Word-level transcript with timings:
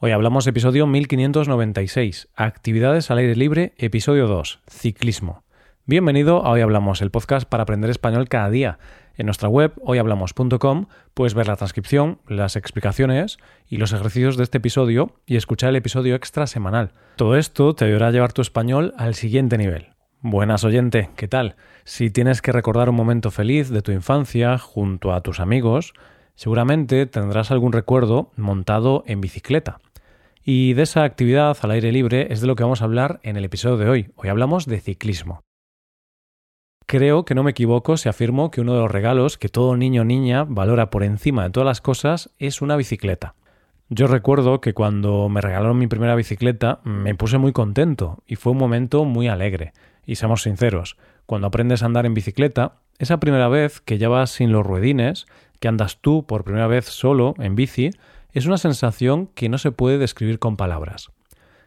Hoy 0.00 0.12
hablamos 0.12 0.46
episodio 0.46 0.86
1596, 0.86 2.28
Actividades 2.36 3.10
al 3.10 3.18
aire 3.18 3.34
libre, 3.34 3.74
episodio 3.78 4.28
2, 4.28 4.60
Ciclismo. 4.70 5.42
Bienvenido 5.86 6.46
a 6.46 6.50
Hoy 6.50 6.60
Hablamos, 6.60 7.02
el 7.02 7.10
podcast 7.10 7.48
para 7.48 7.64
aprender 7.64 7.90
español 7.90 8.28
cada 8.28 8.48
día. 8.48 8.78
En 9.16 9.26
nuestra 9.26 9.48
web, 9.48 9.72
hoyhablamos.com, 9.82 10.86
puedes 11.14 11.34
ver 11.34 11.48
la 11.48 11.56
transcripción, 11.56 12.20
las 12.28 12.54
explicaciones 12.54 13.38
y 13.66 13.78
los 13.78 13.92
ejercicios 13.92 14.36
de 14.36 14.44
este 14.44 14.58
episodio 14.58 15.16
y 15.26 15.34
escuchar 15.34 15.70
el 15.70 15.76
episodio 15.76 16.14
extra 16.14 16.46
semanal. 16.46 16.92
Todo 17.16 17.36
esto 17.36 17.74
te 17.74 17.86
ayudará 17.86 18.06
a 18.06 18.12
llevar 18.12 18.32
tu 18.32 18.40
español 18.40 18.94
al 18.98 19.16
siguiente 19.16 19.58
nivel. 19.58 19.88
Buenas 20.20 20.62
oyente, 20.62 21.10
¿qué 21.16 21.26
tal? 21.26 21.56
Si 21.82 22.10
tienes 22.10 22.40
que 22.40 22.52
recordar 22.52 22.88
un 22.88 22.94
momento 22.94 23.32
feliz 23.32 23.68
de 23.70 23.82
tu 23.82 23.90
infancia 23.90 24.58
junto 24.58 25.12
a 25.12 25.22
tus 25.22 25.40
amigos, 25.40 25.92
seguramente 26.36 27.04
tendrás 27.06 27.50
algún 27.50 27.72
recuerdo 27.72 28.30
montado 28.36 29.02
en 29.08 29.20
bicicleta. 29.20 29.80
Y 30.50 30.72
de 30.72 30.84
esa 30.84 31.04
actividad 31.04 31.58
al 31.60 31.72
aire 31.72 31.92
libre 31.92 32.28
es 32.30 32.40
de 32.40 32.46
lo 32.46 32.56
que 32.56 32.62
vamos 32.62 32.80
a 32.80 32.86
hablar 32.86 33.20
en 33.22 33.36
el 33.36 33.44
episodio 33.44 33.76
de 33.76 33.86
hoy. 33.86 34.10
Hoy 34.16 34.30
hablamos 34.30 34.64
de 34.64 34.80
ciclismo. 34.80 35.42
Creo 36.86 37.26
que 37.26 37.34
no 37.34 37.42
me 37.42 37.50
equivoco 37.50 37.98
si 37.98 38.08
afirmo 38.08 38.50
que 38.50 38.62
uno 38.62 38.72
de 38.72 38.80
los 38.80 38.90
regalos 38.90 39.36
que 39.36 39.50
todo 39.50 39.76
niño 39.76 40.00
o 40.00 40.04
niña 40.06 40.44
valora 40.48 40.88
por 40.88 41.02
encima 41.02 41.42
de 41.42 41.50
todas 41.50 41.66
las 41.66 41.82
cosas 41.82 42.30
es 42.38 42.62
una 42.62 42.76
bicicleta. 42.76 43.34
Yo 43.90 44.06
recuerdo 44.06 44.62
que 44.62 44.72
cuando 44.72 45.28
me 45.28 45.42
regalaron 45.42 45.76
mi 45.76 45.86
primera 45.86 46.14
bicicleta 46.14 46.80
me 46.82 47.14
puse 47.14 47.36
muy 47.36 47.52
contento 47.52 48.22
y 48.26 48.36
fue 48.36 48.52
un 48.52 48.58
momento 48.58 49.04
muy 49.04 49.28
alegre. 49.28 49.74
Y 50.06 50.14
seamos 50.14 50.44
sinceros, 50.44 50.96
cuando 51.26 51.48
aprendes 51.48 51.82
a 51.82 51.86
andar 51.86 52.06
en 52.06 52.14
bicicleta, 52.14 52.76
esa 52.98 53.20
primera 53.20 53.48
vez 53.48 53.82
que 53.82 53.98
ya 53.98 54.08
vas 54.08 54.30
sin 54.30 54.50
los 54.50 54.64
ruedines, 54.64 55.26
que 55.60 55.68
andas 55.68 55.98
tú 56.00 56.24
por 56.24 56.44
primera 56.44 56.68
vez 56.68 56.86
solo 56.86 57.34
en 57.36 57.54
bici, 57.54 57.90
es 58.32 58.46
una 58.46 58.58
sensación 58.58 59.26
que 59.28 59.48
no 59.48 59.58
se 59.58 59.72
puede 59.72 59.98
describir 59.98 60.38
con 60.38 60.56
palabras. 60.56 61.10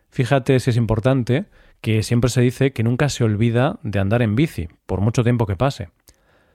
Fíjate 0.09 0.59
si 0.59 0.69
es 0.69 0.77
importante 0.77 1.45
que 1.79 2.03
siempre 2.03 2.29
se 2.29 2.41
dice 2.41 2.73
que 2.73 2.83
nunca 2.83 3.09
se 3.09 3.23
olvida 3.23 3.79
de 3.81 3.99
andar 3.99 4.21
en 4.21 4.35
bici, 4.35 4.67
por 4.85 5.01
mucho 5.01 5.23
tiempo 5.23 5.47
que 5.47 5.55
pase. 5.55 5.89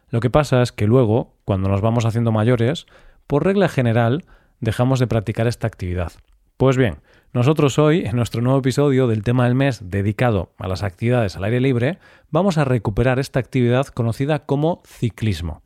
Lo 0.08 0.20
que 0.20 0.30
pasa 0.30 0.62
es 0.62 0.72
que 0.72 0.86
luego, 0.86 1.34
cuando 1.44 1.68
nos 1.68 1.80
vamos 1.80 2.04
haciendo 2.04 2.30
mayores, 2.30 2.86
por 3.26 3.44
regla 3.44 3.68
general, 3.68 4.24
dejamos 4.60 5.00
de 5.00 5.08
practicar 5.08 5.46
esta 5.46 5.66
actividad. 5.66 6.12
Pues 6.56 6.76
bien, 6.76 6.98
nosotros 7.32 7.78
hoy, 7.78 8.06
en 8.06 8.16
nuestro 8.16 8.40
nuevo 8.40 8.60
episodio 8.60 9.08
del 9.08 9.22
tema 9.22 9.44
del 9.44 9.54
mes 9.54 9.90
dedicado 9.90 10.52
a 10.58 10.68
las 10.68 10.82
actividades 10.82 11.36
al 11.36 11.44
aire 11.44 11.60
libre, 11.60 11.98
vamos 12.30 12.56
a 12.56 12.64
recuperar 12.64 13.18
esta 13.18 13.40
actividad 13.40 13.88
conocida 13.88 14.46
como 14.46 14.80
ciclismo. 14.86 15.62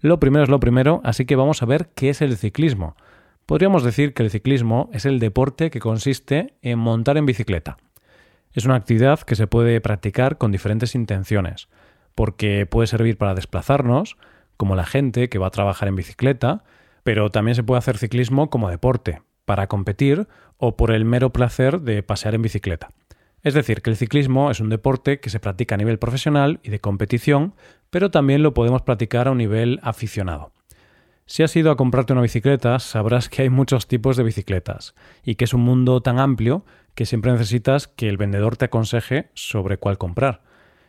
Lo 0.00 0.18
primero 0.18 0.44
es 0.44 0.50
lo 0.50 0.58
primero, 0.58 1.00
así 1.04 1.24
que 1.24 1.36
vamos 1.36 1.62
a 1.62 1.66
ver 1.66 1.90
qué 1.94 2.10
es 2.10 2.22
el 2.22 2.36
ciclismo, 2.36 2.96
Podríamos 3.46 3.84
decir 3.84 4.12
que 4.12 4.24
el 4.24 4.30
ciclismo 4.30 4.90
es 4.92 5.06
el 5.06 5.20
deporte 5.20 5.70
que 5.70 5.78
consiste 5.78 6.54
en 6.62 6.80
montar 6.80 7.16
en 7.16 7.26
bicicleta. 7.26 7.76
Es 8.52 8.64
una 8.64 8.74
actividad 8.74 9.20
que 9.20 9.36
se 9.36 9.46
puede 9.46 9.80
practicar 9.80 10.36
con 10.36 10.50
diferentes 10.50 10.96
intenciones, 10.96 11.68
porque 12.16 12.66
puede 12.66 12.88
servir 12.88 13.18
para 13.18 13.36
desplazarnos, 13.36 14.16
como 14.56 14.74
la 14.74 14.84
gente 14.84 15.28
que 15.28 15.38
va 15.38 15.46
a 15.46 15.50
trabajar 15.50 15.86
en 15.86 15.94
bicicleta, 15.94 16.64
pero 17.04 17.30
también 17.30 17.54
se 17.54 17.62
puede 17.62 17.78
hacer 17.78 17.98
ciclismo 17.98 18.50
como 18.50 18.68
deporte, 18.68 19.22
para 19.44 19.68
competir 19.68 20.26
o 20.56 20.76
por 20.76 20.90
el 20.90 21.04
mero 21.04 21.32
placer 21.32 21.82
de 21.82 22.02
pasear 22.02 22.34
en 22.34 22.42
bicicleta. 22.42 22.90
Es 23.44 23.54
decir, 23.54 23.80
que 23.80 23.90
el 23.90 23.96
ciclismo 23.96 24.50
es 24.50 24.58
un 24.58 24.70
deporte 24.70 25.20
que 25.20 25.30
se 25.30 25.38
practica 25.38 25.76
a 25.76 25.78
nivel 25.78 26.00
profesional 26.00 26.58
y 26.64 26.70
de 26.70 26.80
competición, 26.80 27.54
pero 27.90 28.10
también 28.10 28.42
lo 28.42 28.54
podemos 28.54 28.82
practicar 28.82 29.28
a 29.28 29.30
un 29.30 29.38
nivel 29.38 29.78
aficionado. 29.84 30.55
Si 31.28 31.42
has 31.42 31.56
ido 31.56 31.72
a 31.72 31.76
comprarte 31.76 32.12
una 32.12 32.22
bicicleta, 32.22 32.78
sabrás 32.78 33.28
que 33.28 33.42
hay 33.42 33.50
muchos 33.50 33.88
tipos 33.88 34.16
de 34.16 34.22
bicicletas 34.22 34.94
y 35.24 35.34
que 35.34 35.44
es 35.44 35.54
un 35.54 35.62
mundo 35.62 36.00
tan 36.00 36.20
amplio 36.20 36.64
que 36.94 37.04
siempre 37.04 37.32
necesitas 37.32 37.88
que 37.88 38.08
el 38.08 38.16
vendedor 38.16 38.56
te 38.56 38.66
aconseje 38.66 39.30
sobre 39.34 39.76
cuál 39.76 39.98
comprar. 39.98 40.42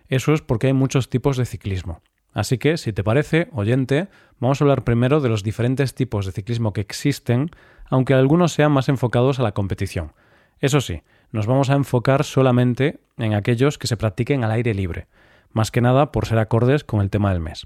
Eso 0.09 0.33
es 0.33 0.43
porque 0.43 0.67
hay 0.67 0.73
muchos 0.73 1.09
tipos 1.09 1.37
de 1.37 1.45
ciclismo. 1.45 2.01
Así 2.33 2.59
que, 2.59 2.77
si 2.77 2.93
te 2.93 3.03
parece, 3.03 3.49
oyente, 3.51 4.09
vamos 4.39 4.61
a 4.61 4.63
hablar 4.63 4.83
primero 4.83 5.21
de 5.21 5.29
los 5.29 5.41
diferentes 5.41 5.95
tipos 5.95 6.27
de 6.27 6.31
ciclismo 6.31 6.71
que 6.71 6.81
existen, 6.81 7.49
aunque 7.89 8.13
algunos 8.13 8.53
sean 8.53 8.71
más 8.71 8.89
enfocados 8.89 9.39
a 9.39 9.43
la 9.43 9.53
competición. 9.53 10.13
Eso 10.59 10.81
sí, 10.81 11.01
nos 11.31 11.47
vamos 11.47 11.71
a 11.71 11.75
enfocar 11.75 12.23
solamente 12.23 12.99
en 13.17 13.33
aquellos 13.33 13.79
que 13.79 13.87
se 13.87 13.97
practiquen 13.97 14.43
al 14.43 14.51
aire 14.51 14.75
libre, 14.75 15.07
más 15.51 15.71
que 15.71 15.81
nada 15.81 16.11
por 16.11 16.27
ser 16.27 16.37
acordes 16.37 16.83
con 16.83 17.01
el 17.01 17.09
tema 17.09 17.31
del 17.31 17.41
mes. 17.41 17.65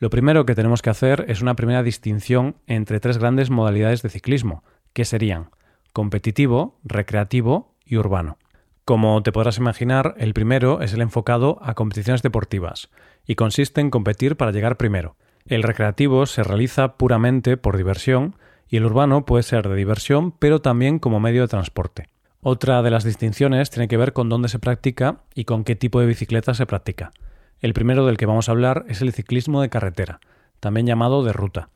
Lo 0.00 0.08
primero 0.08 0.46
que 0.46 0.54
tenemos 0.54 0.80
que 0.80 0.88
hacer 0.88 1.26
es 1.28 1.42
una 1.42 1.54
primera 1.54 1.82
distinción 1.82 2.56
entre 2.66 3.00
tres 3.00 3.18
grandes 3.18 3.50
modalidades 3.50 4.00
de 4.00 4.08
ciclismo, 4.08 4.64
que 4.94 5.04
serían 5.04 5.50
competitivo, 5.92 6.78
recreativo 6.84 7.74
y 7.84 7.98
urbano. 7.98 8.38
Como 8.86 9.22
te 9.22 9.30
podrás 9.30 9.58
imaginar, 9.58 10.14
el 10.16 10.32
primero 10.32 10.80
es 10.80 10.94
el 10.94 11.02
enfocado 11.02 11.58
a 11.60 11.74
competiciones 11.74 12.22
deportivas 12.22 12.88
y 13.26 13.34
consiste 13.34 13.82
en 13.82 13.90
competir 13.90 14.38
para 14.38 14.52
llegar 14.52 14.78
primero. 14.78 15.16
El 15.44 15.62
recreativo 15.62 16.24
se 16.24 16.44
realiza 16.44 16.96
puramente 16.96 17.58
por 17.58 17.76
diversión 17.76 18.36
y 18.68 18.78
el 18.78 18.86
urbano 18.86 19.26
puede 19.26 19.42
ser 19.42 19.68
de 19.68 19.76
diversión 19.76 20.32
pero 20.32 20.62
también 20.62 20.98
como 20.98 21.20
medio 21.20 21.42
de 21.42 21.48
transporte. 21.48 22.08
Otra 22.40 22.80
de 22.80 22.90
las 22.90 23.04
distinciones 23.04 23.68
tiene 23.68 23.86
que 23.86 23.98
ver 23.98 24.14
con 24.14 24.30
dónde 24.30 24.48
se 24.48 24.60
practica 24.60 25.24
y 25.34 25.44
con 25.44 25.62
qué 25.62 25.76
tipo 25.76 26.00
de 26.00 26.06
bicicleta 26.06 26.54
se 26.54 26.64
practica. 26.64 27.12
El 27.60 27.74
primero 27.74 28.06
del 28.06 28.16
que 28.16 28.24
vamos 28.24 28.48
a 28.48 28.52
hablar 28.52 28.86
es 28.88 29.02
el 29.02 29.12
ciclismo 29.12 29.60
de 29.60 29.68
carretera, 29.68 30.20
también 30.60 30.86
llamado 30.86 31.22
de 31.24 31.34
ruta. 31.34 31.68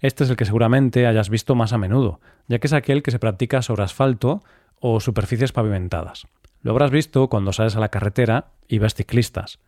Este 0.00 0.24
es 0.24 0.30
el 0.30 0.36
que 0.36 0.44
seguramente 0.44 1.06
hayas 1.06 1.30
visto 1.30 1.54
más 1.54 1.72
a 1.72 1.78
menudo, 1.78 2.20
ya 2.46 2.58
que 2.58 2.66
es 2.66 2.74
aquel 2.74 3.02
que 3.02 3.10
se 3.10 3.18
practica 3.18 3.62
sobre 3.62 3.84
asfalto 3.84 4.42
o 4.80 5.00
superficies 5.00 5.52
pavimentadas. 5.52 6.26
Lo 6.62 6.72
habrás 6.72 6.90
visto 6.90 7.28
cuando 7.28 7.54
sales 7.54 7.74
a 7.74 7.80
la 7.80 7.88
carretera 7.88 8.48
y 8.68 8.78
ves 8.78 8.94
ciclistas. 8.94 9.60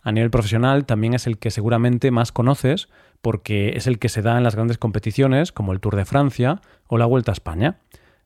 A 0.00 0.12
nivel 0.12 0.30
profesional 0.30 0.86
también 0.86 1.14
es 1.14 1.26
el 1.26 1.38
que 1.38 1.50
seguramente 1.50 2.12
más 2.12 2.30
conoces 2.30 2.88
porque 3.20 3.70
es 3.70 3.88
el 3.88 3.98
que 3.98 4.08
se 4.08 4.22
da 4.22 4.36
en 4.36 4.44
las 4.44 4.54
grandes 4.54 4.78
competiciones 4.78 5.50
como 5.50 5.72
el 5.72 5.80
Tour 5.80 5.96
de 5.96 6.04
Francia 6.04 6.60
o 6.86 6.98
la 6.98 7.06
Vuelta 7.06 7.32
a 7.32 7.34
España. 7.34 7.78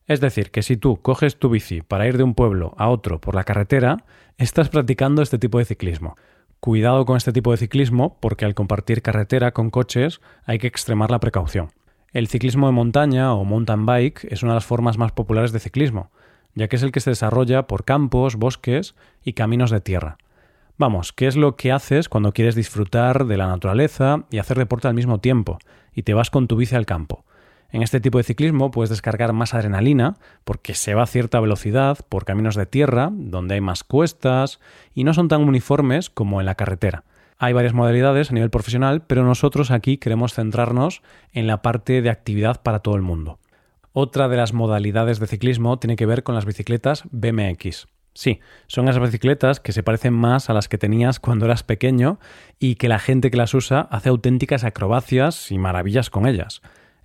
Es 0.06 0.20
decir, 0.20 0.50
que 0.50 0.62
si 0.62 0.76
tú 0.76 1.00
coges 1.00 1.38
tu 1.38 1.48
bici 1.48 1.80
para 1.80 2.06
ir 2.06 2.18
de 2.18 2.24
un 2.24 2.34
pueblo 2.34 2.74
a 2.76 2.90
otro 2.90 3.22
por 3.22 3.34
la 3.34 3.44
carretera, 3.44 4.04
estás 4.36 4.68
practicando 4.68 5.22
este 5.22 5.38
tipo 5.38 5.58
de 5.58 5.64
ciclismo. 5.64 6.16
Cuidado 6.60 7.06
con 7.06 7.16
este 7.16 7.32
tipo 7.32 7.52
de 7.52 7.56
ciclismo 7.56 8.18
porque 8.20 8.44
al 8.44 8.54
compartir 8.54 9.00
carretera 9.00 9.52
con 9.52 9.70
coches 9.70 10.20
hay 10.44 10.58
que 10.58 10.66
extremar 10.66 11.10
la 11.10 11.18
precaución. 11.18 11.70
El 12.12 12.28
ciclismo 12.28 12.66
de 12.66 12.74
montaña 12.74 13.32
o 13.32 13.44
mountain 13.44 13.86
bike 13.86 14.26
es 14.30 14.42
una 14.42 14.52
de 14.52 14.56
las 14.56 14.66
formas 14.66 14.98
más 14.98 15.12
populares 15.12 15.52
de 15.52 15.58
ciclismo, 15.58 16.10
ya 16.54 16.68
que 16.68 16.76
es 16.76 16.82
el 16.82 16.92
que 16.92 17.00
se 17.00 17.08
desarrolla 17.08 17.66
por 17.66 17.86
campos, 17.86 18.36
bosques 18.36 18.94
y 19.24 19.32
caminos 19.32 19.70
de 19.70 19.80
tierra. 19.80 20.18
Vamos, 20.76 21.14
¿qué 21.14 21.28
es 21.28 21.36
lo 21.36 21.56
que 21.56 21.72
haces 21.72 22.10
cuando 22.10 22.34
quieres 22.34 22.56
disfrutar 22.56 23.24
de 23.24 23.38
la 23.38 23.46
naturaleza 23.46 24.26
y 24.30 24.36
hacer 24.36 24.58
deporte 24.58 24.86
al 24.86 24.94
mismo 24.94 25.18
tiempo 25.18 25.58
y 25.94 26.02
te 26.02 26.12
vas 26.12 26.28
con 26.28 26.46
tu 26.46 26.56
bici 26.56 26.74
al 26.74 26.84
campo? 26.84 27.24
En 27.72 27.82
este 27.82 28.00
tipo 28.00 28.18
de 28.18 28.24
ciclismo 28.24 28.70
puedes 28.70 28.90
descargar 28.90 29.32
más 29.32 29.54
adrenalina 29.54 30.16
porque 30.44 30.74
se 30.74 30.94
va 30.94 31.04
a 31.04 31.06
cierta 31.06 31.38
velocidad 31.38 31.98
por 32.08 32.24
caminos 32.24 32.56
de 32.56 32.66
tierra, 32.66 33.10
donde 33.12 33.54
hay 33.54 33.60
más 33.60 33.84
cuestas 33.84 34.58
y 34.94 35.04
no 35.04 35.14
son 35.14 35.28
tan 35.28 35.42
uniformes 35.42 36.10
como 36.10 36.40
en 36.40 36.46
la 36.46 36.56
carretera. 36.56 37.04
Hay 37.38 37.52
varias 37.52 37.72
modalidades 37.72 38.30
a 38.30 38.34
nivel 38.34 38.50
profesional, 38.50 39.02
pero 39.06 39.24
nosotros 39.24 39.70
aquí 39.70 39.96
queremos 39.96 40.34
centrarnos 40.34 41.02
en 41.32 41.46
la 41.46 41.62
parte 41.62 42.02
de 42.02 42.10
actividad 42.10 42.60
para 42.62 42.80
todo 42.80 42.96
el 42.96 43.02
mundo. 43.02 43.38
Otra 43.92 44.28
de 44.28 44.36
las 44.36 44.52
modalidades 44.52 45.20
de 45.20 45.26
ciclismo 45.26 45.78
tiene 45.78 45.96
que 45.96 46.06
ver 46.06 46.22
con 46.22 46.34
las 46.34 46.44
bicicletas 46.44 47.04
BMX. 47.10 47.86
Sí, 48.12 48.40
son 48.66 48.88
esas 48.88 49.02
bicicletas 49.02 49.60
que 49.60 49.72
se 49.72 49.82
parecen 49.82 50.12
más 50.12 50.50
a 50.50 50.54
las 50.54 50.68
que 50.68 50.78
tenías 50.78 51.20
cuando 51.20 51.46
eras 51.46 51.62
pequeño 51.62 52.18
y 52.58 52.74
que 52.74 52.88
la 52.88 52.98
gente 52.98 53.30
que 53.30 53.36
las 53.36 53.54
usa 53.54 53.88
hace 53.90 54.08
auténticas 54.08 54.64
acrobacias 54.64 55.50
y 55.50 55.58
maravillas 55.58 56.10
con 56.10 56.26
ellas. 56.26 56.60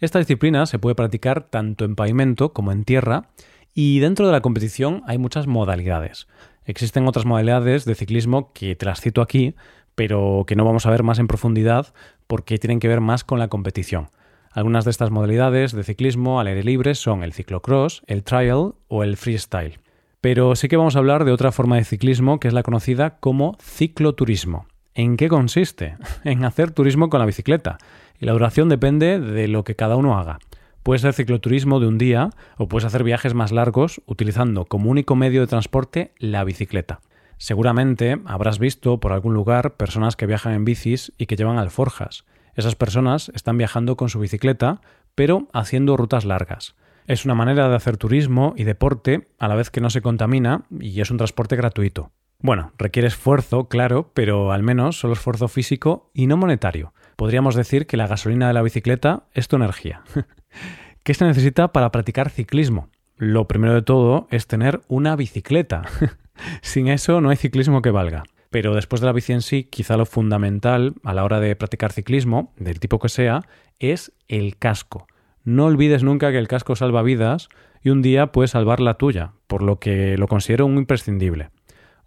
Esta 0.06 0.20
disciplina 0.20 0.68
se 0.68 0.78
puede 0.78 0.94
practicar 0.94 1.50
tanto 1.50 1.84
en 1.84 1.96
pavimento 1.96 2.54
como 2.54 2.72
en 2.72 2.84
tierra 2.84 3.30
y 3.74 3.98
dentro 3.98 4.28
de 4.28 4.34
la 4.34 4.42
competición 4.42 5.02
hay 5.08 5.18
muchas 5.18 5.48
modalidades. 5.48 6.28
Existen 6.64 7.08
otras 7.08 7.26
modalidades 7.26 7.86
de 7.86 7.96
ciclismo 7.96 8.54
que 8.54 8.76
te 8.76 8.86
las 8.86 9.02
cito 9.02 9.24
aquí, 9.24 9.56
pero 9.96 10.44
que 10.46 10.56
no 10.56 10.64
vamos 10.64 10.86
a 10.86 10.92
ver 10.92 11.02
más 11.02 11.18
en 11.18 11.26
profundidad 11.26 11.92
porque 12.28 12.60
tienen 12.60 12.80
que 12.80 12.88
ver 12.88 13.02
más 13.02 13.24
con 13.24 13.40
la 13.40 13.48
competición. 13.48 14.10
Algunas 14.52 14.86
de 14.86 14.92
estas 14.92 15.10
modalidades 15.10 15.72
de 15.72 15.84
ciclismo 15.84 16.40
al 16.40 16.46
aire 16.46 16.64
libre 16.64 16.94
son 16.94 17.24
el 17.24 17.34
ciclocross, 17.34 18.04
el 18.06 18.24
trial 18.24 18.76
o 18.88 19.04
el 19.04 19.18
freestyle. 19.18 19.80
Pero 20.22 20.56
sí 20.56 20.68
que 20.68 20.78
vamos 20.78 20.96
a 20.96 21.00
hablar 21.00 21.26
de 21.26 21.32
otra 21.32 21.52
forma 21.52 21.78
de 21.78 21.84
ciclismo 21.84 22.40
que 22.40 22.48
es 22.48 22.54
la 22.54 22.62
conocida 22.62 23.18
como 23.18 23.58
cicloturismo. 23.60 24.68
¿En 24.98 25.18
qué 25.18 25.28
consiste? 25.28 25.98
En 26.24 26.46
hacer 26.46 26.72
turismo 26.72 27.10
con 27.10 27.20
la 27.20 27.26
bicicleta 27.26 27.78
y 28.18 28.26
la 28.26 28.32
duración 28.32 28.70
depende 28.70 29.20
de 29.20 29.50
lo 29.50 29.66
que 29.66 29.76
cada 29.76 29.98
uno 29.98 30.18
haga. 30.18 30.40
Puede 30.84 31.00
ser 31.00 31.14
cicloturismo 31.14 31.82
de 31.82 31.88
un 31.88 31.98
día 31.98 32.30
o 32.58 32.70
puedes 32.70 32.86
hacer 32.86 33.04
viajes 33.04 33.34
más 33.34 33.52
largos 33.52 34.02
utilizando 34.06 34.66
como 34.66 34.90
único 34.90 35.18
medio 35.18 35.42
de 35.42 35.48
transporte 35.48 36.14
la 36.18 36.46
bicicleta. 36.46 37.02
Seguramente 37.38 38.22
habrás 38.26 38.58
visto 38.58 39.02
por 39.02 39.12
algún 39.12 39.34
lugar 39.34 39.76
personas 39.76 40.16
que 40.16 40.28
viajan 40.28 40.54
en 40.54 40.64
bicis 40.64 41.12
y 41.18 41.26
que 41.26 41.36
llevan 41.36 41.58
alforjas. 41.58 42.24
Esas 42.56 42.76
personas 42.76 43.34
están 43.36 43.58
viajando 43.58 43.98
con 43.98 44.08
su 44.08 44.20
bicicleta, 44.20 44.80
pero 45.14 45.50
haciendo 45.52 45.98
rutas 45.98 46.24
largas. 46.24 46.76
Es 47.06 47.26
una 47.26 47.36
manera 47.36 47.68
de 47.68 47.76
hacer 47.76 47.98
turismo 47.98 48.54
y 48.56 48.64
deporte 48.64 49.28
a 49.40 49.50
la 49.50 49.56
vez 49.56 49.72
que 49.72 49.82
no 49.82 49.90
se 49.90 50.02
contamina 50.02 50.64
y 50.80 51.02
es 51.02 51.12
un 51.12 51.18
transporte 51.18 51.58
gratuito. 51.58 52.12
Bueno, 52.40 52.74
requiere 52.78 53.08
esfuerzo, 53.08 53.68
claro, 53.68 54.12
pero 54.14 54.52
al 54.52 54.62
menos 54.62 55.00
solo 55.00 55.14
esfuerzo 55.14 55.48
físico 55.48 56.12
y 56.14 56.28
no 56.28 56.38
monetario. 56.38 56.94
Podríamos 57.16 57.56
decir 57.56 57.88
que 57.88 57.98
la 57.98 58.08
gasolina 58.08 58.48
de 58.48 58.54
la 58.54 58.62
bicicleta 58.62 59.24
es 59.34 59.48
tu 59.48 59.56
energía. 59.56 60.04
¿Qué 61.04 61.14
se 61.14 61.26
necesita 61.26 61.72
para 61.72 61.92
practicar 61.92 62.30
ciclismo? 62.30 62.90
Lo 63.18 63.48
primero 63.48 63.74
de 63.74 63.82
todo 63.82 64.28
es 64.32 64.48
tener 64.48 64.82
una 64.88 65.16
bicicleta. 65.16 65.84
Sin 66.62 66.88
eso 66.88 67.22
no 67.22 67.30
hay 67.30 67.38
ciclismo 67.38 67.82
que 67.82 67.92
valga. 67.92 68.24
Pero 68.50 68.76
después 68.76 69.02
de 69.02 69.08
la 69.08 69.14
bici 69.14 69.34
en 69.34 69.42
sí, 69.42 69.64
quizá 69.64 69.98
lo 69.98 70.06
fundamental 70.06 70.94
a 71.04 71.14
la 71.14 71.24
hora 71.24 71.40
de 71.40 71.56
practicar 71.56 71.92
ciclismo, 71.92 72.54
del 72.58 72.80
tipo 72.80 73.00
que 73.00 73.10
sea, 73.10 73.42
es 73.80 74.14
el 74.28 74.58
casco. 74.58 75.08
No 75.44 75.66
olvides 75.66 76.04
nunca 76.04 76.32
que 76.32 76.38
el 76.38 76.48
casco 76.48 76.76
salva 76.76 77.02
vidas 77.02 77.50
y 77.82 77.90
un 77.90 78.02
día 78.02 78.32
puede 78.32 78.48
salvar 78.48 78.80
la 78.80 78.96
tuya, 78.96 79.34
por 79.48 79.62
lo 79.62 79.80
que 79.80 80.18
lo 80.18 80.28
considero 80.28 80.66
un 80.66 80.78
imprescindible. 80.78 81.50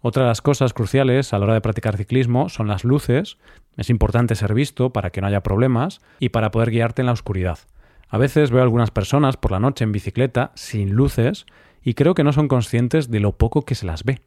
Otra 0.01 0.23
de 0.23 0.29
las 0.29 0.41
cosas 0.41 0.73
cruciales 0.73 1.33
a 1.33 1.39
la 1.39 1.45
hora 1.45 1.53
de 1.55 1.61
practicar 1.61 1.97
ciclismo 1.97 2.47
son 2.47 2.67
las 2.67 2.85
luces. 2.85 3.37
Es 3.75 3.89
importante 3.89 4.35
ser 4.35 4.53
visto 4.53 4.91
para 4.91 5.09
que 5.09 5.19
no 5.19 5.27
haya 5.27 5.43
problemas 5.43 5.99
y 6.19 6.29
para 6.29 6.51
poder 6.51 6.71
guiarte 6.71 7.01
en 7.01 7.07
la 7.07 7.11
oscuridad. 7.11 7.59
A 8.07 8.17
veces 8.17 8.49
veo 8.49 8.61
a 8.61 8.63
algunas 8.63 8.91
personas 8.91 9.35
por 9.37 9.51
la 9.51 9.59
noche 9.59 9.83
en 9.83 9.91
bicicleta 9.91 10.51
sin 10.55 10.93
luces 10.93 11.45
y 11.83 11.93
creo 11.95 12.15
que 12.15 12.23
no 12.23 12.33
son 12.33 12.47
conscientes 12.47 13.11
de 13.11 13.19
lo 13.19 13.33
poco 13.33 13.65
que 13.65 13.75
se 13.75 13.85
las 13.85 14.03
ve. 14.03 14.21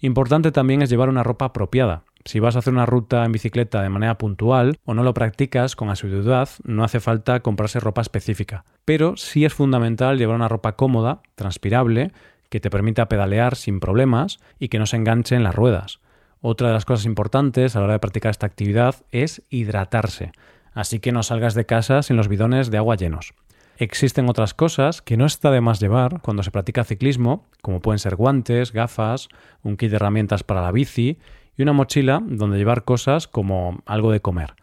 Importante 0.00 0.52
también 0.52 0.82
es 0.82 0.90
llevar 0.90 1.08
una 1.08 1.24
ropa 1.24 1.46
apropiada. 1.46 2.04
Si 2.24 2.38
vas 2.38 2.54
a 2.54 2.60
hacer 2.60 2.72
una 2.72 2.86
ruta 2.86 3.24
en 3.24 3.32
bicicleta 3.32 3.82
de 3.82 3.88
manera 3.88 4.18
puntual 4.18 4.78
o 4.84 4.94
no 4.94 5.02
lo 5.02 5.14
practicas 5.14 5.74
con 5.74 5.88
asiduidad, 5.88 6.48
no 6.62 6.84
hace 6.84 7.00
falta 7.00 7.40
comprarse 7.40 7.80
ropa 7.80 8.02
específica. 8.02 8.64
Pero 8.84 9.16
sí 9.16 9.44
es 9.44 9.54
fundamental 9.54 10.18
llevar 10.18 10.36
una 10.36 10.48
ropa 10.48 10.76
cómoda, 10.76 11.22
transpirable, 11.34 12.12
que 12.48 12.60
te 12.60 12.70
permita 12.70 13.08
pedalear 13.08 13.56
sin 13.56 13.80
problemas 13.80 14.38
y 14.58 14.68
que 14.68 14.78
no 14.78 14.86
se 14.86 14.96
enganche 14.96 15.36
en 15.36 15.44
las 15.44 15.54
ruedas. 15.54 16.00
Otra 16.40 16.68
de 16.68 16.74
las 16.74 16.84
cosas 16.84 17.06
importantes 17.06 17.74
a 17.74 17.80
la 17.80 17.86
hora 17.86 17.92
de 17.94 17.98
practicar 17.98 18.30
esta 18.30 18.46
actividad 18.46 18.94
es 19.10 19.42
hidratarse, 19.50 20.32
así 20.72 21.00
que 21.00 21.12
no 21.12 21.22
salgas 21.22 21.54
de 21.54 21.66
casa 21.66 22.02
sin 22.02 22.16
los 22.16 22.28
bidones 22.28 22.70
de 22.70 22.78
agua 22.78 22.96
llenos. 22.96 23.34
Existen 23.76 24.28
otras 24.28 24.54
cosas 24.54 25.02
que 25.02 25.16
no 25.16 25.24
está 25.24 25.52
de 25.52 25.60
más 25.60 25.78
llevar 25.78 26.20
cuando 26.20 26.42
se 26.42 26.50
practica 26.50 26.82
ciclismo, 26.82 27.46
como 27.62 27.80
pueden 27.80 28.00
ser 28.00 28.16
guantes, 28.16 28.72
gafas, 28.72 29.28
un 29.62 29.76
kit 29.76 29.90
de 29.90 29.96
herramientas 29.96 30.42
para 30.42 30.62
la 30.62 30.72
bici 30.72 31.18
y 31.56 31.62
una 31.62 31.72
mochila 31.72 32.20
donde 32.24 32.58
llevar 32.58 32.84
cosas 32.84 33.28
como 33.28 33.82
algo 33.86 34.10
de 34.10 34.20
comer. 34.20 34.54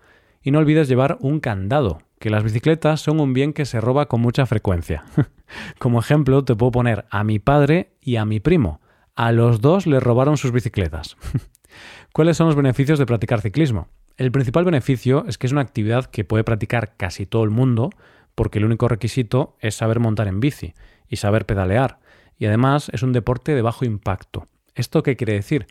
Y 0.41 0.51
no 0.51 0.59
olvides 0.59 0.89
llevar 0.89 1.17
un 1.21 1.39
candado, 1.39 1.99
que 2.19 2.29
las 2.29 2.43
bicicletas 2.43 3.01
son 3.01 3.19
un 3.19 3.33
bien 3.33 3.53
que 3.53 3.65
se 3.65 3.81
roba 3.81 4.07
con 4.07 4.21
mucha 4.21 4.45
frecuencia. 4.45 5.03
Como 5.79 5.99
ejemplo, 5.99 6.43
te 6.43 6.55
puedo 6.55 6.71
poner 6.71 7.05
a 7.09 7.23
mi 7.23 7.39
padre 7.39 7.91
y 8.01 8.15
a 8.15 8.25
mi 8.25 8.39
primo. 8.39 8.81
A 9.15 9.31
los 9.31 9.61
dos 9.61 9.87
les 9.87 10.01
robaron 10.01 10.37
sus 10.37 10.51
bicicletas. 10.51 11.17
¿Cuáles 12.13 12.37
son 12.37 12.47
los 12.47 12.55
beneficios 12.55 12.99
de 12.99 13.05
practicar 13.05 13.41
ciclismo? 13.41 13.89
El 14.17 14.31
principal 14.31 14.63
beneficio 14.63 15.25
es 15.27 15.37
que 15.37 15.47
es 15.47 15.51
una 15.51 15.61
actividad 15.61 16.05
que 16.05 16.23
puede 16.23 16.45
practicar 16.45 16.95
casi 16.95 17.25
todo 17.25 17.43
el 17.43 17.49
mundo, 17.49 17.89
porque 18.33 18.59
el 18.59 18.65
único 18.65 18.87
requisito 18.87 19.57
es 19.59 19.75
saber 19.75 19.99
montar 19.99 20.27
en 20.27 20.39
bici 20.39 20.73
y 21.09 21.17
saber 21.17 21.45
pedalear, 21.45 21.99
y 22.37 22.45
además 22.45 22.89
es 22.93 23.03
un 23.03 23.13
deporte 23.13 23.53
de 23.53 23.61
bajo 23.61 23.85
impacto. 23.85 24.47
¿Esto 24.73 25.03
qué 25.03 25.15
quiere 25.15 25.33
decir? 25.33 25.67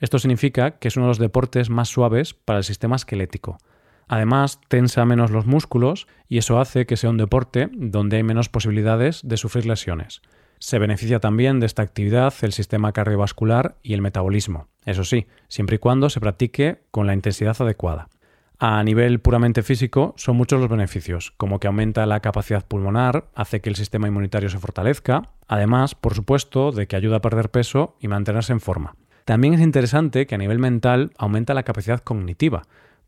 Esto 0.00 0.18
significa 0.18 0.72
que 0.72 0.88
es 0.88 0.96
uno 0.96 1.06
de 1.06 1.10
los 1.10 1.18
deportes 1.18 1.70
más 1.70 1.88
suaves 1.88 2.34
para 2.34 2.58
el 2.58 2.64
sistema 2.64 2.96
esquelético. 2.96 3.58
Además, 4.08 4.60
tensa 4.68 5.04
menos 5.04 5.30
los 5.30 5.46
músculos 5.46 6.06
y 6.28 6.38
eso 6.38 6.60
hace 6.60 6.86
que 6.86 6.96
sea 6.96 7.10
un 7.10 7.16
deporte 7.16 7.68
donde 7.72 8.16
hay 8.16 8.22
menos 8.22 8.48
posibilidades 8.48 9.20
de 9.24 9.36
sufrir 9.36 9.66
lesiones. 9.66 10.22
Se 10.58 10.78
beneficia 10.78 11.20
también 11.20 11.60
de 11.60 11.66
esta 11.66 11.82
actividad 11.82 12.32
el 12.42 12.52
sistema 12.52 12.92
cardiovascular 12.92 13.76
y 13.82 13.94
el 13.94 14.02
metabolismo, 14.02 14.68
eso 14.84 15.04
sí, 15.04 15.26
siempre 15.48 15.76
y 15.76 15.78
cuando 15.78 16.08
se 16.08 16.20
practique 16.20 16.82
con 16.90 17.06
la 17.06 17.14
intensidad 17.14 17.56
adecuada. 17.60 18.08
A 18.58 18.82
nivel 18.84 19.20
puramente 19.20 19.62
físico 19.62 20.14
son 20.16 20.36
muchos 20.36 20.60
los 20.60 20.70
beneficios, 20.70 21.32
como 21.36 21.58
que 21.58 21.66
aumenta 21.66 22.06
la 22.06 22.20
capacidad 22.20 22.64
pulmonar, 22.64 23.28
hace 23.34 23.60
que 23.60 23.68
el 23.68 23.76
sistema 23.76 24.06
inmunitario 24.06 24.48
se 24.48 24.58
fortalezca, 24.58 25.30
además, 25.48 25.94
por 25.94 26.14
supuesto, 26.14 26.70
de 26.70 26.86
que 26.86 26.96
ayuda 26.96 27.16
a 27.16 27.20
perder 27.20 27.50
peso 27.50 27.96
y 28.00 28.08
mantenerse 28.08 28.52
en 28.52 28.60
forma. 28.60 28.94
También 29.24 29.54
es 29.54 29.60
interesante 29.60 30.26
que 30.26 30.34
a 30.34 30.38
nivel 30.38 30.58
mental 30.58 31.12
aumenta 31.18 31.52
la 31.54 31.64
capacidad 31.64 32.00
cognitiva, 32.00 32.62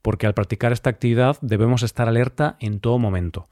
porque 0.07 0.29
al 0.29 0.35
practicar 0.35 0.71
esta 0.71 0.89
actividad 0.89 1.37
debemos 1.41 1.83
estar 1.83 2.07
alerta 2.07 2.55
en 2.61 2.79
todo 2.79 2.97
momento. 2.97 3.49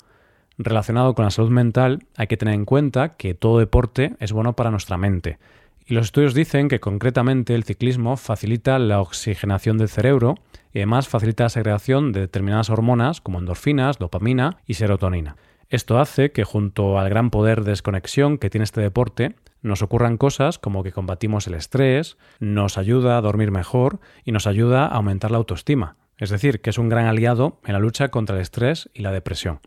Relacionado 0.57 1.17
con 1.17 1.25
la 1.25 1.33
salud 1.33 1.51
mental, 1.51 2.07
hay 2.17 2.29
que 2.29 2.37
tener 2.37 2.55
en 2.55 2.65
cuenta 2.65 3.17
que 3.17 3.35
todo 3.35 3.59
deporte 3.59 4.15
es 4.21 4.31
bueno 4.31 4.55
para 4.55 4.71
nuestra 4.71 4.97
mente. 4.97 5.41
Y 5.85 5.95
los 5.95 6.05
estudios 6.05 6.33
dicen 6.33 6.69
que 6.69 6.79
concretamente 6.79 7.57
el 7.57 7.65
ciclismo 7.65 8.17
facilita 8.17 8.79
la 8.79 9.01
oxigenación 9.01 9.79
del 9.79 9.89
cerebro 9.89 10.37
y 10.73 10.79
además 10.79 11.09
facilita 11.09 11.43
la 11.43 11.49
segregación 11.49 12.13
de 12.13 12.21
determinadas 12.21 12.71
hormonas 12.71 13.21
como 13.21 13.41
endorfinas, 13.41 13.99
dopamina 13.99 14.59
y 14.65 14.75
serotonina. 14.75 15.35
Esto 15.71 15.99
hace 15.99 16.31
que 16.31 16.45
junto 16.45 17.01
al 17.01 17.09
gran 17.09 17.31
poder 17.31 17.65
de 17.65 17.73
desconexión 17.73 18.39
que 18.39 18.49
tiene 18.49 18.63
este 18.63 18.81
deporte, 18.81 19.35
nos 19.61 19.83
ocurran 19.83 20.19
cosas 20.19 20.61
como 20.61 20.85
que 20.85 20.93
combatimos 20.93 21.49
el 21.49 21.55
estrés, 21.55 22.17
nos 22.39 22.79
ayuda 22.79 23.19
a 23.19 23.23
dormir 23.23 23.51
mejor 23.51 23.99
y 24.25 24.31
nos 24.31 24.47
ayuda 24.47 24.87
a 24.87 24.95
aumentar 24.95 25.33
la 25.33 25.39
autoestima. 25.39 25.97
Es 26.19 26.31
decir, 26.31 26.61
que 26.61 26.71
es 26.71 26.79
un 26.79 26.89
gran 26.89 27.07
aliado 27.07 27.61
en 27.65 27.73
la 27.73 27.79
lucha 27.79 28.09
contra 28.09 28.37
el 28.37 28.43
estrés 28.43 28.91
y 28.95 29.03
la 29.03 29.13
depresión. 29.13 29.61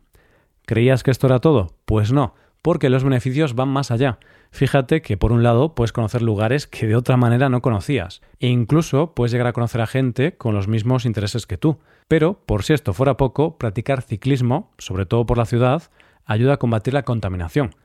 ¿Creías 0.65 1.03
que 1.03 1.11
esto 1.11 1.27
era 1.27 1.39
todo? 1.39 1.75
Pues 1.85 2.11
no, 2.11 2.35
porque 2.61 2.89
los 2.89 3.03
beneficios 3.03 3.55
van 3.55 3.69
más 3.69 3.91
allá. 3.91 4.19
Fíjate 4.51 5.01
que 5.01 5.17
por 5.17 5.31
un 5.31 5.43
lado 5.43 5.75
puedes 5.75 5.91
conocer 5.91 6.21
lugares 6.21 6.67
que 6.67 6.87
de 6.87 6.95
otra 6.95 7.17
manera 7.17 7.49
no 7.49 7.61
conocías, 7.61 8.21
e 8.39 8.47
incluso 8.47 9.13
puedes 9.13 9.31
llegar 9.31 9.47
a 9.47 9.53
conocer 9.53 9.81
a 9.81 9.87
gente 9.87 10.35
con 10.35 10.53
los 10.53 10.67
mismos 10.67 11.05
intereses 11.05 11.45
que 11.45 11.57
tú. 11.57 11.79
Pero, 12.07 12.41
por 12.45 12.63
si 12.63 12.73
esto 12.73 12.93
fuera 12.93 13.17
poco, 13.17 13.57
practicar 13.57 14.01
ciclismo, 14.01 14.73
sobre 14.77 15.05
todo 15.05 15.25
por 15.25 15.37
la 15.37 15.45
ciudad, 15.45 15.83
ayuda 16.25 16.53
a 16.53 16.57
combatir 16.57 16.93
la 16.93 17.03
contaminación. 17.03 17.75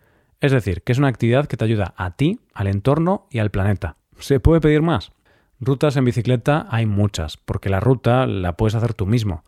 Es 0.41 0.51
decir, 0.51 0.83
que 0.83 0.93
es 0.93 0.99
una 0.99 1.09
actividad 1.09 1.47
que 1.47 1.57
te 1.57 1.65
ayuda 1.65 1.95
a 1.97 2.17
ti, 2.17 2.41
al 2.53 2.67
entorno 2.67 3.29
y 3.31 3.39
al 3.39 3.51
planeta. 3.51 3.97
¿Se 4.19 4.41
puede 4.41 4.61
pedir 4.61 4.83
más? 4.83 5.13
Rutas 5.65 5.97
en 5.97 6.05
bicicleta 6.05 6.67
hay 6.71 6.87
muchas, 6.87 7.37
porque 7.37 7.69
la 7.69 7.79
ruta 7.79 8.27
la 8.27 8.57
puedes 8.57 8.75
hacer 8.75 8.95
tú 8.95 9.07
mismo. 9.07 9.45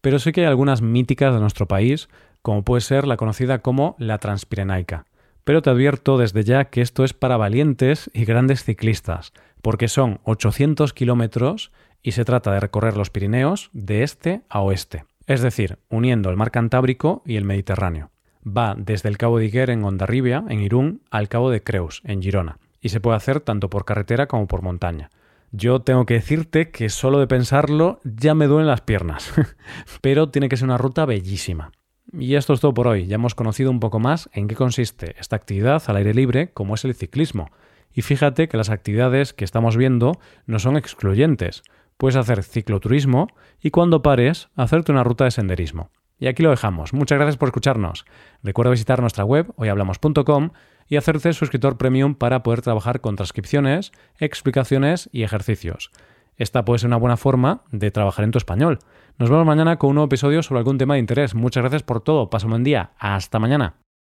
Pero 0.00 0.18
sí 0.18 0.32
que 0.32 0.40
hay 0.40 0.46
algunas 0.46 0.80
míticas 0.80 1.34
de 1.34 1.40
nuestro 1.40 1.68
país, 1.68 2.08
como 2.40 2.64
puede 2.64 2.80
ser 2.80 3.06
la 3.06 3.18
conocida 3.18 3.58
como 3.58 3.94
la 3.98 4.16
Transpirenaica. 4.16 5.04
Pero 5.44 5.60
te 5.60 5.68
advierto 5.68 6.16
desde 6.16 6.42
ya 6.42 6.64
que 6.70 6.80
esto 6.80 7.04
es 7.04 7.12
para 7.12 7.36
valientes 7.36 8.10
y 8.14 8.24
grandes 8.24 8.64
ciclistas, 8.64 9.34
porque 9.60 9.88
son 9.88 10.20
800 10.24 10.94
kilómetros 10.94 11.70
y 12.02 12.12
se 12.12 12.24
trata 12.24 12.50
de 12.50 12.60
recorrer 12.60 12.96
los 12.96 13.10
Pirineos 13.10 13.68
de 13.74 14.04
este 14.04 14.40
a 14.48 14.62
oeste, 14.62 15.04
es 15.26 15.42
decir, 15.42 15.80
uniendo 15.90 16.30
el 16.30 16.38
mar 16.38 16.50
Cantábrico 16.50 17.22
y 17.26 17.36
el 17.36 17.44
Mediterráneo. 17.44 18.10
Va 18.42 18.74
desde 18.74 19.10
el 19.10 19.18
Cabo 19.18 19.36
de 19.38 19.44
Higuer 19.44 19.68
en 19.68 19.84
Ondarribia, 19.84 20.46
en 20.48 20.60
Irún, 20.62 21.02
al 21.10 21.28
Cabo 21.28 21.50
de 21.50 21.62
Creus, 21.62 22.00
en 22.04 22.22
Girona, 22.22 22.56
y 22.80 22.88
se 22.88 23.00
puede 23.00 23.18
hacer 23.18 23.40
tanto 23.40 23.68
por 23.68 23.84
carretera 23.84 24.28
como 24.28 24.46
por 24.46 24.62
montaña. 24.62 25.10
Yo 25.50 25.80
tengo 25.80 26.04
que 26.04 26.14
decirte 26.14 26.70
que 26.70 26.90
solo 26.90 27.18
de 27.18 27.26
pensarlo 27.26 28.00
ya 28.04 28.34
me 28.34 28.46
duelen 28.46 28.66
las 28.66 28.82
piernas, 28.82 29.32
pero 30.02 30.28
tiene 30.28 30.48
que 30.48 30.56
ser 30.56 30.66
una 30.66 30.78
ruta 30.78 31.06
bellísima. 31.06 31.72
Y 32.12 32.34
esto 32.36 32.54
es 32.54 32.60
todo 32.60 32.74
por 32.74 32.88
hoy. 32.88 33.06
Ya 33.06 33.16
hemos 33.16 33.34
conocido 33.34 33.70
un 33.70 33.80
poco 33.80 33.98
más 33.98 34.30
en 34.32 34.48
qué 34.48 34.54
consiste 34.54 35.14
esta 35.18 35.36
actividad 35.36 35.82
al 35.86 35.96
aire 35.96 36.14
libre 36.14 36.52
como 36.52 36.74
es 36.74 36.84
el 36.84 36.94
ciclismo. 36.94 37.50
Y 37.92 38.02
fíjate 38.02 38.48
que 38.48 38.56
las 38.56 38.70
actividades 38.70 39.32
que 39.32 39.44
estamos 39.44 39.76
viendo 39.76 40.12
no 40.46 40.58
son 40.58 40.76
excluyentes. 40.76 41.62
Puedes 41.96 42.16
hacer 42.16 42.44
cicloturismo 42.44 43.28
y 43.60 43.70
cuando 43.70 44.02
pares, 44.02 44.48
hacerte 44.54 44.92
una 44.92 45.04
ruta 45.04 45.24
de 45.24 45.32
senderismo. 45.32 45.90
Y 46.18 46.26
aquí 46.26 46.42
lo 46.42 46.50
dejamos. 46.50 46.92
Muchas 46.92 47.18
gracias 47.18 47.36
por 47.36 47.48
escucharnos. 47.48 48.04
Recuerda 48.42 48.70
visitar 48.70 49.00
nuestra 49.00 49.24
web 49.24 49.52
hoyhablamos.com 49.56 50.50
y 50.88 50.96
hacerte 50.96 51.32
suscriptor 51.32 51.76
premium 51.76 52.14
para 52.14 52.42
poder 52.42 52.62
trabajar 52.62 53.00
con 53.00 53.16
transcripciones, 53.16 53.92
explicaciones 54.18 55.08
y 55.12 55.22
ejercicios. 55.22 55.90
Esta 56.36 56.64
puede 56.64 56.78
ser 56.78 56.88
una 56.88 56.96
buena 56.96 57.16
forma 57.16 57.62
de 57.72 57.90
trabajar 57.90 58.24
en 58.24 58.30
tu 58.30 58.38
español. 58.38 58.78
Nos 59.18 59.30
vemos 59.30 59.44
mañana 59.44 59.76
con 59.76 59.90
un 59.90 59.96
nuevo 59.96 60.06
episodio 60.06 60.42
sobre 60.42 60.60
algún 60.60 60.78
tema 60.78 60.94
de 60.94 61.00
interés. 61.00 61.34
Muchas 61.34 61.62
gracias 61.62 61.82
por 61.82 62.00
todo. 62.00 62.30
Pasa 62.30 62.46
un 62.46 62.52
buen 62.52 62.64
día. 62.64 62.92
Hasta 62.98 63.38
mañana. 63.38 63.87